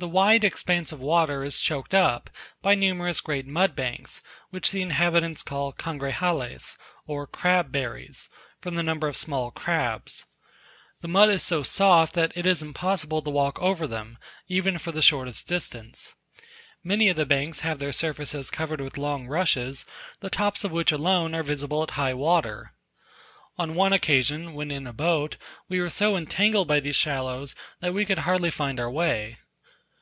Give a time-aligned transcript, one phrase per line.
[0.00, 2.30] The wide expanse of water is choked up
[2.62, 4.20] by numerous great mud banks,
[4.50, 6.78] which the inhabitants call Cangrejales,
[7.08, 8.28] or crabberies,
[8.60, 10.24] from the number of small crabs.
[11.00, 14.92] The mud is so soft that it is impossible to walk over them, even for
[14.92, 16.14] the shortest distance.
[16.84, 19.84] Many of the banks have their surfaces covered with long rushes,
[20.20, 22.72] the tops of which alone are visible at high water.
[23.56, 25.38] On one occasion, when in a boat,
[25.68, 29.38] we were so entangled by these shallows that we could hardly find our way.